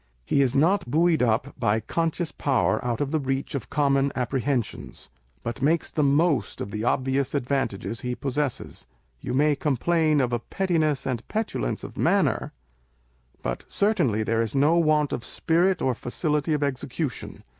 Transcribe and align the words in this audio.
He 0.25 0.41
is 0.41 0.55
not 0.55 0.89
buoyed 0.89 1.21
up 1.21 1.53
by 1.59 1.79
conscious 1.79 2.31
power 2.31 2.83
out 2.83 3.01
of 3.01 3.11
the 3.11 3.19
reach 3.19 3.53
of 3.53 3.69
common 3.69 4.11
apprehensions, 4.15 5.11
but 5.43 5.61
makes 5.61 5.91
the 5.91 6.01
most 6.01 6.59
of 6.59 6.71
the 6.71 6.83
obvious 6.83 7.35
advantages 7.35 8.01
he 8.01 8.15
possesses. 8.15 8.87
You 9.19 9.35
may 9.35 9.55
complain 9.55 10.19
of 10.19 10.33
a 10.33 10.39
pettiness 10.39 11.05
and 11.05 11.27
petulance 11.27 11.83
of 11.83 11.97
manner, 11.99 12.51
but 13.43 13.63
certainly 13.67 14.23
there 14.23 14.41
is 14.41 14.55
no 14.55 14.73
want 14.77 15.13
of 15.13 15.23
spirit 15.23 15.83
or 15.83 15.93
facility 15.93 16.53
of 16.55 16.63
execution. 16.63 17.43